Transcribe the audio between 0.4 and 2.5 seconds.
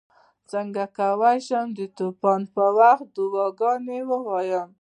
څنګه کولی شم د طواف